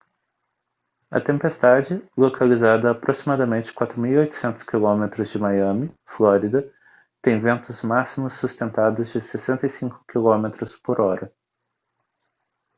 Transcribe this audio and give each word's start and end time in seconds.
a 1.11 1.21
tempestade 1.21 2.01
localizada 2.17 2.87
a 2.87 2.91
aproximadamente 2.91 3.71
4.800 3.71 4.65
km 4.65 5.21
de 5.23 5.37
miami 5.37 5.93
flórida 6.07 6.67
tem 7.21 7.39
ventos 7.39 7.83
máximos 7.83 8.33
sustentados 8.33 9.13
de 9.13 9.21
65 9.21 10.03
km/h 10.07 11.31